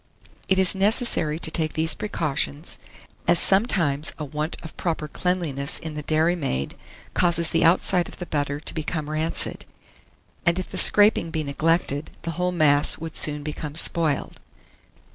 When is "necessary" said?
0.73-1.37